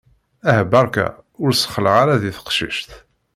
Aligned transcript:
Aha 0.49 0.63
barka 0.71 1.05
ur 1.43 1.51
ssexlaɛ 1.53 1.95
ara 2.03 2.21
di 2.21 2.31
teqcict! 2.37 2.89